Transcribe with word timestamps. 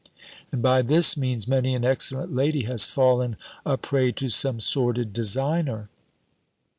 And 0.51 0.63
by 0.63 0.81
this 0.81 1.15
means 1.15 1.47
many 1.47 1.75
an 1.75 1.85
excellent 1.85 2.33
lady 2.33 2.63
has 2.63 2.87
fallen 2.87 3.37
a 3.63 3.77
prey 3.77 4.11
to 4.13 4.29
some 4.29 4.59
sordid 4.59 5.13
designer. 5.13 5.89